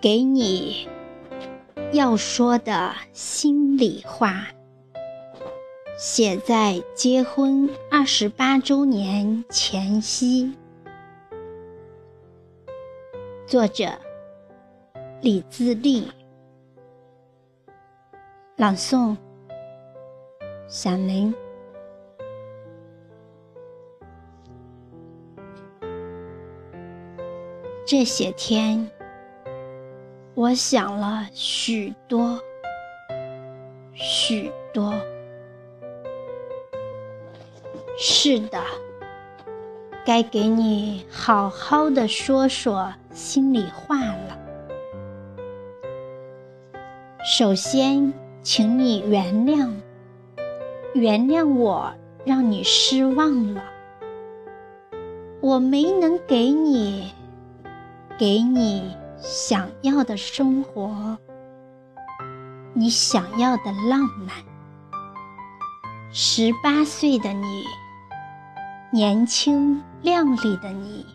[0.00, 0.88] 给你
[1.92, 4.46] 要说的心里话，
[5.98, 10.56] 写在结婚二十八周年前夕。
[13.46, 13.90] 作者：
[15.20, 16.10] 李自立，
[18.56, 19.14] 朗诵：
[20.66, 21.34] 响铃。
[27.84, 28.90] 这些天，
[30.40, 32.40] 我想了许多，
[33.92, 34.94] 许多。
[37.98, 38.58] 是的，
[40.02, 44.38] 该给你好好的说说心里话了。
[47.22, 48.10] 首先，
[48.42, 49.70] 请你原谅，
[50.94, 51.92] 原谅我
[52.24, 53.62] 让你失望了，
[55.42, 57.12] 我没能给你。
[58.18, 61.18] 给你想要的生活，
[62.72, 64.28] 你想要的浪漫。
[66.10, 67.64] 十八岁的你，
[68.92, 71.06] 年轻靓丽的你，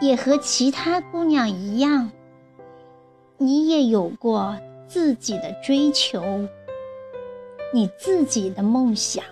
[0.00, 2.10] 也和其他姑娘一样，
[3.36, 4.56] 你也有过
[4.86, 6.48] 自己的追求，
[7.74, 9.24] 你自己的梦想。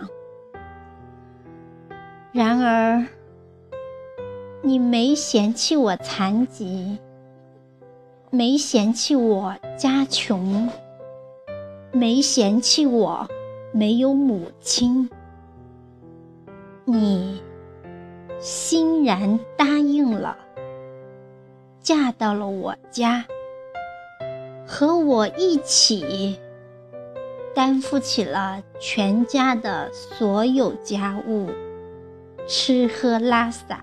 [2.33, 3.07] 然而。
[4.67, 6.99] 你没嫌弃我残疾，
[8.35, 10.69] 没嫌弃我家穷，
[11.93, 13.29] 没嫌弃我
[13.71, 15.09] 没有母亲，
[16.85, 17.41] 你
[18.41, 20.37] 欣然答应了，
[21.79, 23.25] 嫁到了我家，
[24.67, 26.37] 和我一起
[27.55, 31.51] 担负起了全家的所有家务，
[32.49, 33.81] 吃喝拉撒。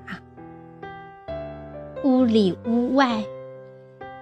[2.04, 3.24] 屋里屋外，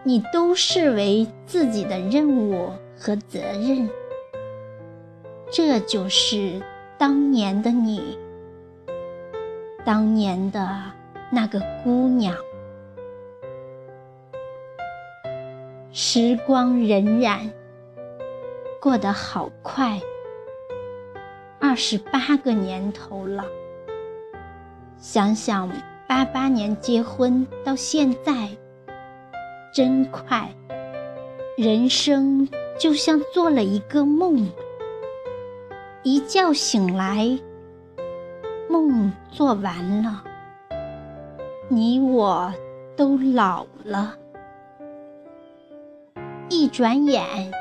[0.04, 3.90] 你都视为自己的任务和责任。
[5.52, 6.62] 这就是
[6.98, 8.18] 当年的你，
[9.84, 10.82] 当年的
[11.32, 12.36] 那个姑娘。
[15.92, 17.50] 时光荏苒，
[18.82, 20.00] 过得好快，
[21.60, 23.44] 二十八个年头了。
[24.98, 25.70] 想想。
[26.10, 28.50] 八八年结婚到现在，
[29.74, 30.50] 真快。
[31.58, 32.48] 人生
[32.78, 34.50] 就像做了一个梦，
[36.04, 37.38] 一觉醒来，
[38.70, 40.24] 梦做完了，
[41.68, 42.54] 你我
[42.96, 44.16] 都老了。
[46.48, 47.52] 一转眼，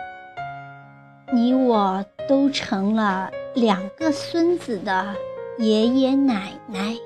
[1.32, 5.14] 你我都成了两个孙子的
[5.58, 6.96] 爷爷奶奶。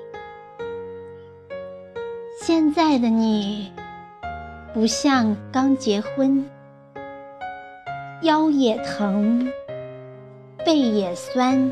[2.39, 3.71] 现在的你，
[4.73, 6.43] 不像刚结婚，
[8.23, 9.47] 腰也疼，
[10.65, 11.71] 背也酸，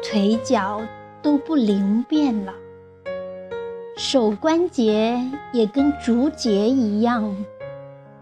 [0.00, 0.80] 腿脚
[1.20, 2.54] 都不灵便了，
[3.96, 5.20] 手关节
[5.52, 7.36] 也跟竹节一样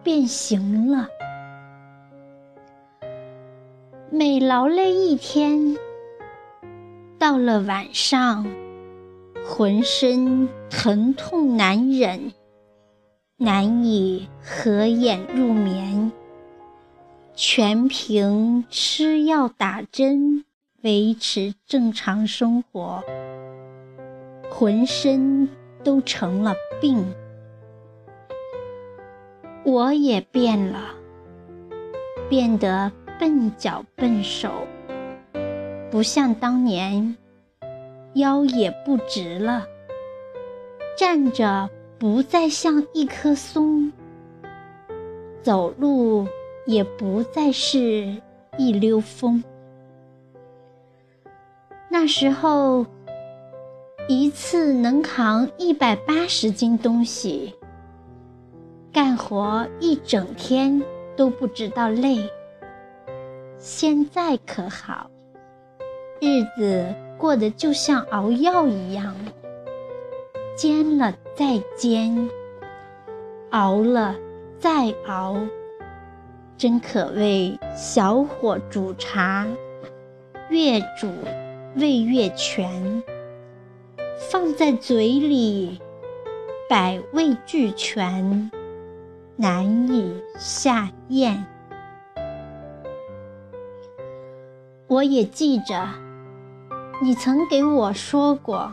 [0.02, 1.06] 变形了。
[4.08, 5.76] 每劳累一天，
[7.19, 8.46] 到了晚上。
[9.44, 12.32] 浑身疼痛难忍，
[13.42, 16.12] 难以合眼入眠，
[17.34, 20.44] 全凭吃药打针
[20.82, 23.02] 维持正常生活，
[24.48, 25.48] 浑身
[25.82, 27.04] 都成了病。
[29.64, 30.94] 我也变了，
[32.28, 34.69] 变得笨脚笨手，
[35.91, 37.16] 不像当年。
[38.14, 39.66] 腰也不直了，
[40.98, 41.70] 站着
[42.02, 43.92] 不再像一棵松，
[45.40, 46.26] 走路
[46.66, 48.20] 也不再是
[48.58, 49.44] 一溜风。
[51.88, 52.84] 那时候，
[54.08, 57.54] 一次能扛一百八十斤东西，
[58.93, 60.82] 干活一整天
[61.14, 62.28] 都不知道累。
[63.58, 65.08] 现在可好，
[66.20, 66.84] 日子。
[67.16, 69.14] 过得就像熬药一样，
[70.56, 72.29] 煎了再煎，
[73.50, 74.14] 熬了
[74.58, 75.37] 再熬，
[76.58, 79.46] 真可谓小火煮茶，
[80.50, 81.08] 越煮
[81.76, 83.02] 味越全，
[84.31, 85.81] 放在嘴里，
[86.69, 88.50] 百味俱全，
[89.37, 91.46] 难以下咽。
[94.87, 95.88] 我也记着。
[97.00, 98.73] 你曾给我说过，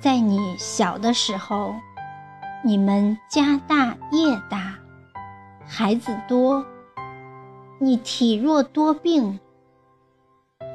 [0.00, 1.74] 在你小的时候，
[2.64, 4.78] 你们家大业大，
[5.66, 6.64] 孩子多，
[7.80, 9.40] 你体弱多病。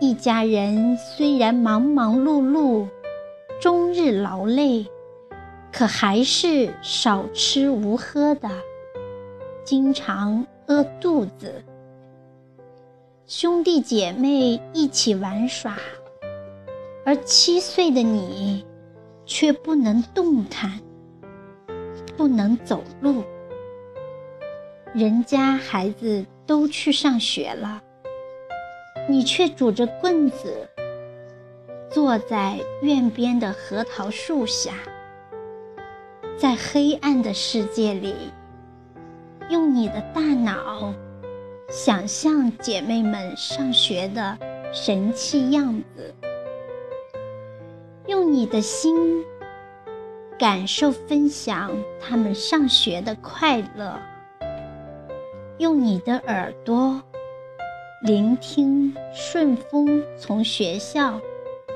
[0.01, 2.85] 一家人虽然忙忙碌碌，
[3.61, 4.85] 终日劳累，
[5.71, 8.49] 可还是少吃无喝的，
[9.63, 11.63] 经常饿肚子。
[13.25, 15.77] 兄弟姐妹一起玩耍，
[17.05, 18.65] 而七岁的你
[19.25, 20.79] 却不能动弹，
[22.17, 23.23] 不能走路。
[24.93, 27.81] 人家孩子都去上学了。
[29.09, 30.69] 你却拄着棍子，
[31.89, 34.73] 坐在院边的核桃树下，
[36.37, 38.15] 在黑暗的世界里，
[39.49, 40.93] 用你的大脑
[41.69, 44.37] 想象姐妹们上学的
[44.71, 46.15] 神气样子，
[48.05, 49.23] 用你的心
[50.37, 51.71] 感受分享
[52.01, 53.97] 他们上学的快乐，
[55.57, 57.01] 用你的耳朵。
[58.01, 61.21] 聆听顺风从学校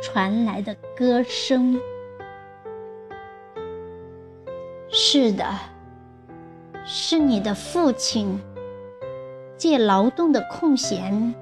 [0.01, 1.79] 传来的歌声。
[4.89, 5.45] 是的，
[6.85, 8.37] 是你的父亲
[9.55, 11.33] 借劳动的空闲，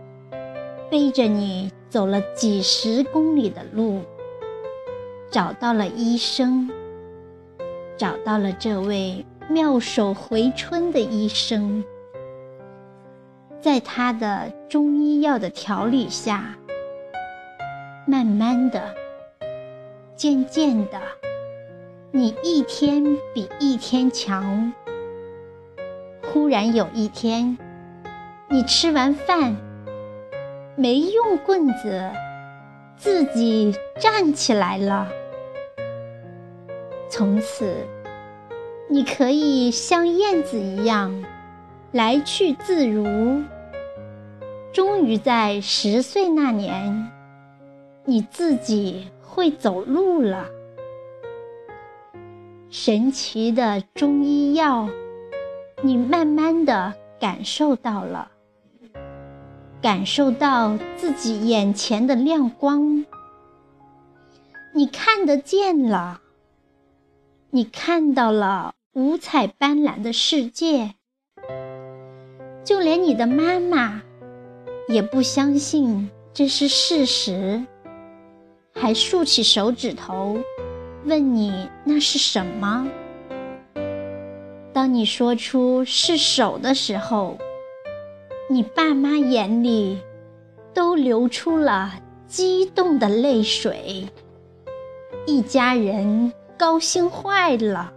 [0.91, 4.01] 背着你走了几十公里的路，
[5.35, 6.71] 找到了医生，
[7.97, 11.83] 找到了这位妙手回春的医生。
[13.59, 16.55] 在他的中医药的调理下，
[18.07, 18.95] 慢慢的、
[20.15, 21.01] 渐渐的，
[22.11, 23.03] 你一天
[23.33, 24.71] 比一天强。
[26.23, 27.57] 忽然有一天，
[28.47, 29.53] 你吃完饭
[30.77, 32.09] 没用棍子，
[32.95, 35.05] 自己站起来了。
[37.17, 37.73] 从此，
[38.89, 41.23] 你可以像燕子一样
[41.93, 43.41] 来去自如。
[44.73, 47.09] 终于在十岁那年，
[48.03, 50.49] 你自己会走路了。
[52.69, 54.89] 神奇的中医药，
[55.81, 58.29] 你慢慢的感受到了，
[59.81, 63.05] 感受到自己眼前的亮光。
[64.73, 66.19] 你看得见了，
[67.55, 70.95] 你看到了五彩斑斓的世界，
[72.65, 74.01] 就连你的妈妈。
[74.89, 77.63] 也不相信这是事实，
[78.73, 80.37] 还竖起手指头，
[81.05, 82.89] 问你那是什么？
[84.73, 87.37] 当你说出是手的时候，
[88.49, 89.97] 你爸妈眼里
[90.73, 91.93] 都流出了
[92.27, 94.09] 激动的泪水，
[95.25, 97.93] 一家人高兴坏了。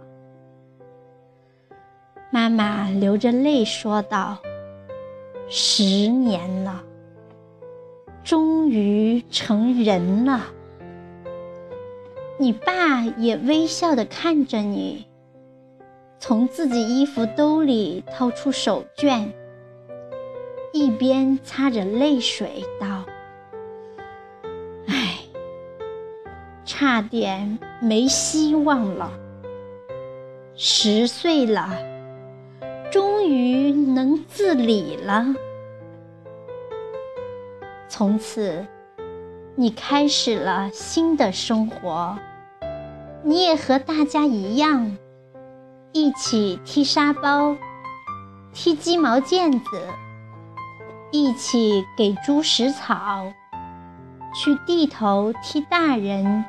[2.31, 4.37] 妈妈流着泪说道。
[5.51, 6.83] 十年了，
[8.23, 10.45] 终于成人了。
[12.37, 15.07] 你爸也微笑的看着你，
[16.19, 19.31] 从自己衣服兜里掏出手绢，
[20.71, 22.98] 一边擦着泪水道
[26.79, 29.11] ：“差点没希望了。
[30.55, 31.77] 十岁了。”
[32.89, 35.25] 终于能自理了。
[37.89, 38.65] 从此，
[39.55, 42.17] 你开始了新的生活。
[43.23, 44.97] 你也和大家一样，
[45.91, 47.57] 一起踢沙包、
[48.53, 49.81] 踢鸡毛毽子，
[51.11, 53.25] 一起给猪食草，
[54.33, 56.45] 去地头踢大人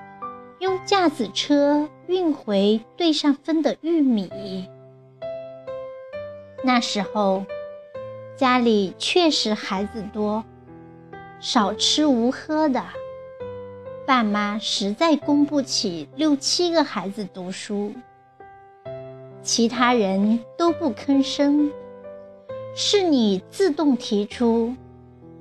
[0.60, 4.68] 用架子车运回队上分的玉米。
[6.62, 7.46] 那时候，
[8.36, 10.44] 家里确实孩子多，
[11.40, 12.84] 少吃无喝的，
[14.06, 17.94] 爸妈实在供不起六七个孩子读书。
[19.40, 21.72] 其他人都不吭声，
[22.76, 24.74] 是你自动提出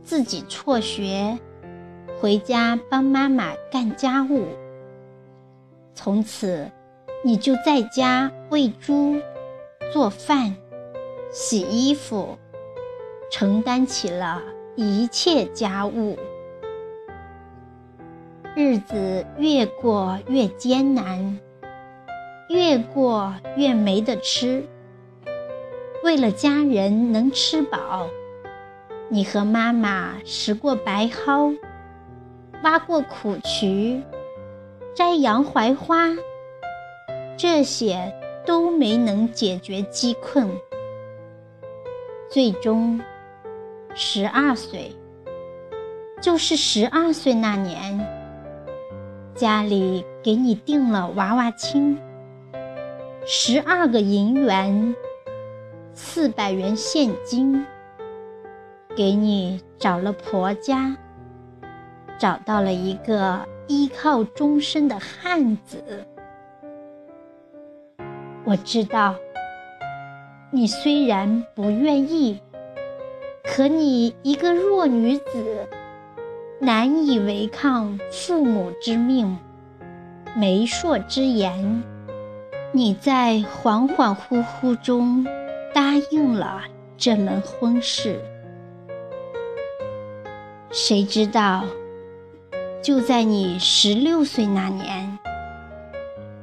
[0.01, 1.37] 自己辍学，
[2.21, 4.45] 回家帮妈妈干家务。
[5.93, 6.69] 从此，
[7.23, 9.19] 你就在家喂猪、
[9.91, 10.55] 做饭。
[11.31, 12.39] 洗衣服，
[13.29, 14.41] 承担起了
[14.75, 16.17] 一切家务，
[18.55, 21.39] 日子越过越艰难，
[22.49, 24.65] 越过越没得吃。
[26.03, 28.07] 为了家人能吃饱，
[29.07, 31.55] 你和妈妈拾过白蒿，
[32.63, 34.01] 挖过苦渠，
[34.93, 36.09] 摘洋槐花，
[37.37, 38.13] 这些
[38.45, 40.49] 都没能解决饥困。
[42.29, 42.99] 最终，
[43.95, 44.91] 十二岁，
[46.21, 47.99] 就是十二岁那年，
[49.33, 51.97] 家里给你定了娃娃亲，
[53.25, 54.95] 十二个银元，
[55.93, 57.65] 四百元现金，
[58.95, 60.95] 给你找了婆家，
[62.19, 66.05] 找到了一个依靠终身的汉子。
[68.43, 69.15] 我知道。
[70.51, 72.41] 你虽然不愿意，
[73.43, 75.67] 可你一个弱女子，
[76.59, 79.37] 难以违抗父母之命、
[80.35, 81.83] 媒妁之言。
[82.71, 85.23] 你在恍恍惚惚中
[85.71, 86.63] 答应了
[86.97, 88.19] 这门婚事，
[90.71, 91.63] 谁知道，
[92.81, 95.19] 就在你十六岁那年，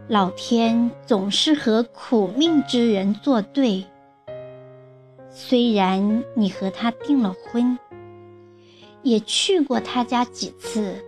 [0.07, 3.85] 老天总是和苦命之人作对。
[5.31, 7.79] 虽然你和他订了婚，
[9.03, 11.03] 也去过他家几次，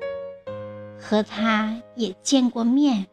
[0.99, 3.07] 和他也见过面。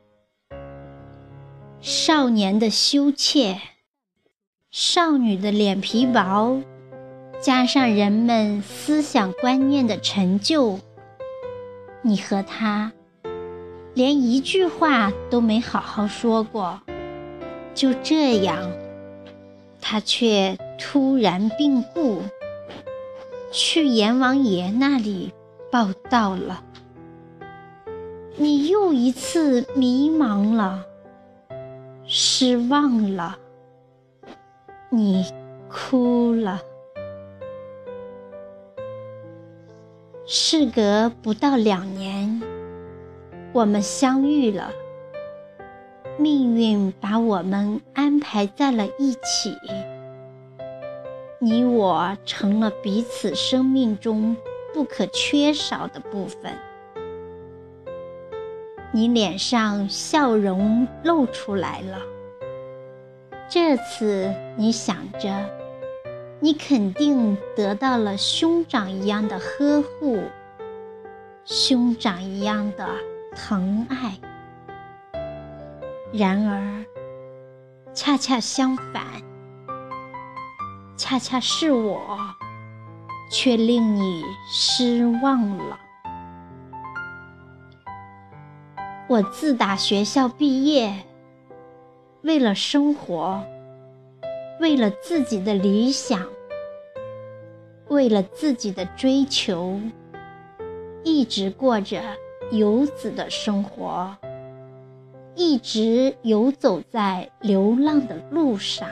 [1.82, 3.60] 少年的羞怯，
[4.72, 6.62] 少女的脸皮薄，
[7.42, 10.80] 加上人们思想观念的陈旧，
[12.08, 12.92] 你和他
[13.96, 16.80] 连一句话都没好好说过，
[17.74, 18.72] 就这样。
[19.82, 22.22] 他却突然病故，
[23.52, 25.34] 去阎王爷那里
[25.72, 26.64] 报道了。
[28.38, 30.86] 你又一次迷茫了，
[32.06, 33.36] 失望了，
[34.92, 35.26] 你
[35.68, 36.62] 哭了。
[40.28, 42.42] 事隔不到两年，
[43.54, 44.72] 我们相遇了。
[46.18, 49.56] 命运把我们安排在了一起，
[51.38, 54.36] 你我成了彼此生命中
[54.74, 56.52] 不可缺少的部分。
[58.92, 62.00] 你脸上笑容露出来了，
[63.48, 65.30] 这次你想着，
[66.46, 70.22] 你肯定得到了兄长一样的呵护，
[71.44, 72.88] 兄长一样的
[73.36, 74.16] 疼爱。
[76.14, 76.86] 然而，
[77.96, 79.04] 恰恰相反，
[80.96, 82.16] 恰恰是我，
[83.32, 85.80] 却令你失望了。
[89.08, 90.94] 我自打学校毕业，
[92.22, 93.44] 为了生活，
[94.60, 96.22] 为了自己的理想，
[97.96, 99.80] 为了自己的追求，
[101.02, 102.02] 一直过着
[102.52, 104.14] 游子的生活。
[105.34, 108.90] 一直游走在流浪的路上，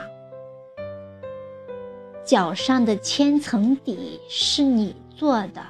[2.24, 5.60] 脚上的千层底是你做的，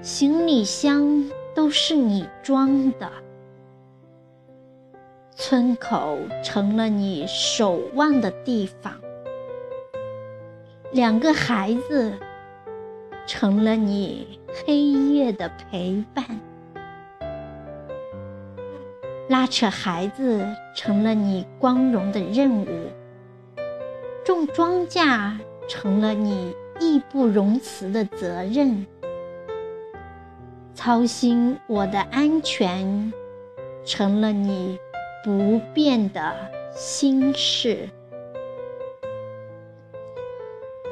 [0.00, 3.10] 行李箱都是你装的，
[5.36, 8.94] 村口成了你守望的地方，
[10.94, 12.12] 两个孩子
[13.26, 16.24] 成了你黑夜的陪伴。
[19.28, 20.46] 拉扯孩子
[20.76, 22.68] 成了你光荣的任务，
[24.24, 25.36] 种庄稼
[25.66, 28.86] 成了你义不容辞的责任，
[30.74, 33.12] 操心我的安全
[33.84, 34.78] 成了你
[35.24, 36.32] 不变的
[36.72, 37.88] 心事。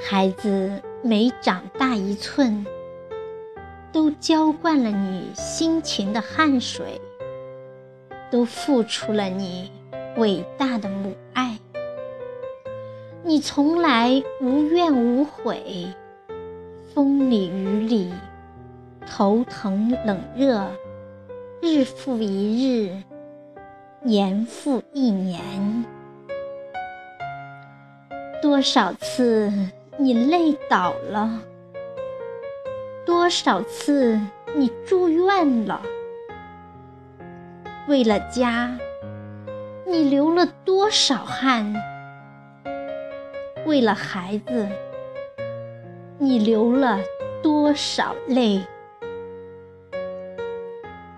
[0.04, 2.66] 孩子每长大一寸，
[3.92, 7.00] 都浇灌了你辛勤的汗水。
[8.30, 9.70] 都付出了你
[10.16, 11.58] 伟大的母爱，
[13.22, 15.86] 你从来无怨无悔，
[16.94, 18.10] 风里雨里，
[19.06, 20.66] 头疼冷热，
[21.60, 23.02] 日复一日，
[24.00, 25.84] 年复一年，
[28.40, 29.52] 多少次
[30.02, 31.30] 你累倒了，
[33.06, 34.20] 多少次
[34.56, 35.80] 你住院了。
[37.86, 38.76] 为了家，
[39.86, 41.72] 你流了多少汗？
[43.64, 44.68] 为了孩子，
[46.18, 46.98] 你流了
[47.40, 48.60] 多少泪？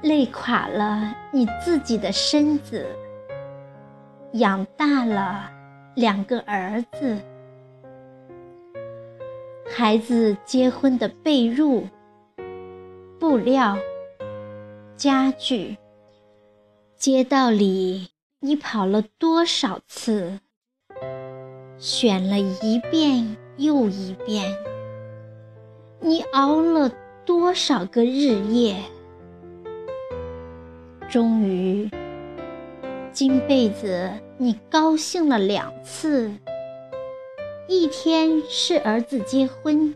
[0.02, 2.86] 累垮了你自己的身子，
[4.32, 5.50] 养大了
[5.94, 7.16] 两个儿子，
[9.76, 11.82] 孩子结婚的被褥、
[13.18, 13.76] 布料、
[14.96, 15.76] 家具。
[16.96, 20.38] 街道里，你跑了多少次？
[21.76, 24.56] 选了一遍又一遍。
[25.98, 26.88] 你熬了
[27.24, 28.76] 多少个日夜？
[31.08, 31.90] 终于，
[33.10, 36.30] 今辈子你高兴了两次。
[37.66, 39.94] 一天是儿子结婚，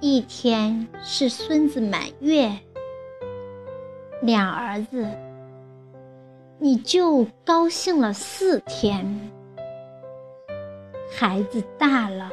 [0.00, 2.52] 一天是孙子满月。
[4.20, 5.08] 两儿子，
[6.58, 9.30] 你就高兴了四天。
[11.10, 12.30] 孩子大了，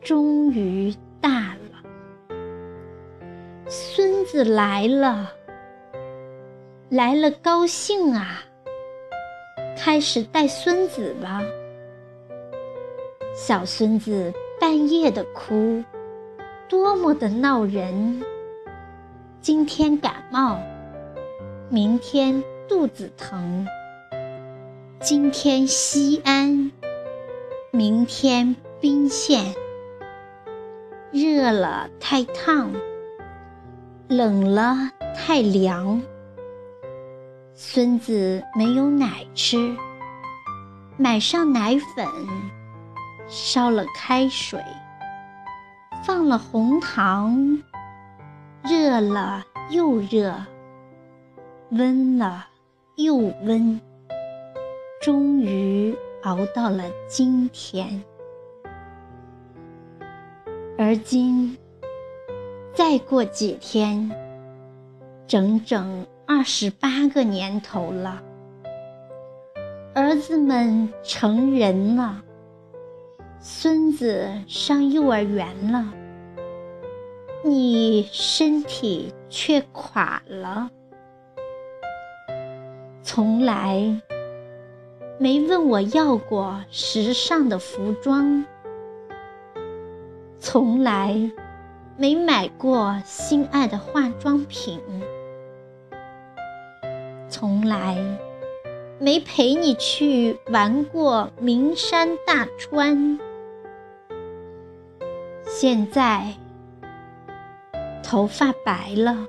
[0.00, 1.82] 终于大了。
[3.68, 5.30] 孙子来了，
[6.88, 8.42] 来了高兴啊！
[9.76, 11.42] 开始带孙子吧。
[13.38, 15.84] 小孙子半夜的哭，
[16.70, 18.24] 多么的闹人。
[19.42, 20.58] 今天感冒，
[21.68, 23.66] 明天肚子疼。
[25.02, 26.72] 今天西安，
[27.72, 29.54] 明天宾县。
[31.12, 32.72] 热了太烫，
[34.08, 34.74] 冷了
[35.14, 36.00] 太凉。
[37.54, 39.76] 孙子没有奶吃，
[40.96, 42.06] 买上奶粉，
[43.28, 44.62] 烧了开水，
[46.04, 47.62] 放了红糖。
[48.62, 50.34] 热了又热，
[51.70, 52.48] 温了
[52.96, 53.80] 又温，
[55.00, 58.02] 终于熬到了今天。
[60.76, 61.56] 而今，
[62.74, 64.10] 再过几天，
[65.28, 68.20] 整整二十八个年头了。
[69.94, 72.20] 儿子们成人了，
[73.48, 75.94] 孙子上幼儿园了。
[77.44, 80.68] 你身体却垮了，
[83.04, 84.02] 从来
[85.20, 88.44] 没问我要过时尚的服装，
[90.40, 91.30] 从来
[91.96, 94.80] 没买过心爱的化妆品，
[97.28, 97.96] 从来
[98.98, 103.20] 没陪你去玩过名山大川，
[105.58, 106.34] 现在。
[108.02, 109.26] 头发白了，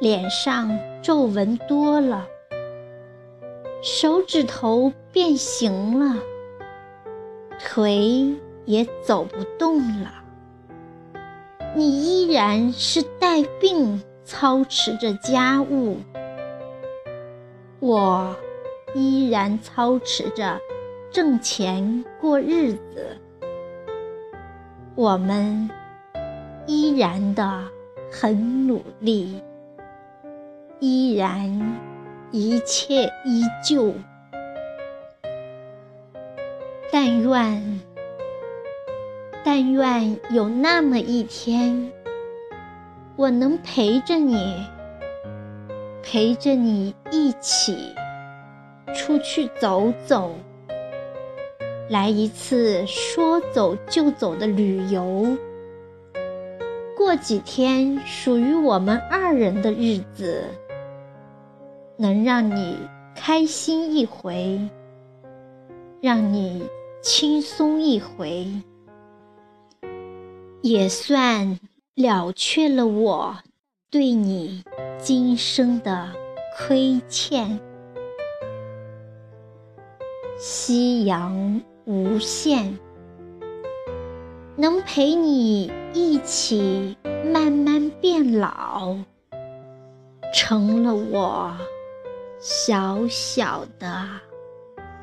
[0.00, 2.26] 脸上皱纹多了，
[3.82, 6.16] 手指头变形了，
[7.60, 10.10] 腿也走不动了。
[11.76, 15.98] 你依然是带病操持着家务，
[17.78, 18.34] 我
[18.94, 20.58] 依然操持着
[21.10, 23.18] 挣钱过日子。
[24.98, 25.70] 我们。
[26.66, 27.62] 依然的
[28.10, 29.40] 很努力，
[30.80, 31.78] 依然
[32.32, 33.94] 一切依旧。
[36.92, 37.80] 但愿，
[39.44, 41.92] 但愿有那么一天，
[43.14, 44.66] 我能陪着你，
[46.02, 47.94] 陪着你一起
[48.94, 50.34] 出去走走，
[51.88, 55.36] 来一次说走就走的旅游。
[56.96, 60.44] 过几天属于我们二人的日子，
[61.96, 62.76] 能让你
[63.14, 64.60] 开心一回，
[66.02, 66.68] 让你
[67.00, 68.46] 轻松一回，
[70.60, 71.58] 也算
[71.94, 73.36] 了却了我
[73.90, 74.62] 对你
[74.98, 76.08] 今生的
[76.58, 77.58] 亏欠。
[80.36, 82.78] 夕阳无限。
[84.56, 86.98] 能陪你一起
[87.32, 88.94] 慢慢变老，
[90.34, 91.56] 成了我
[92.38, 94.06] 小小的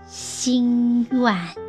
[0.06, 1.64] 心愿。